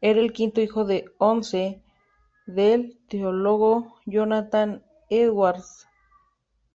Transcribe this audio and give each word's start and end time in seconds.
Era 0.00 0.20
el 0.20 0.32
quinto 0.32 0.60
hijo 0.60 0.84
de 0.84 1.06
once, 1.18 1.82
del 2.46 3.00
teólogo 3.08 3.96
Jonathan 4.06 4.84
Edwards. 5.10 5.88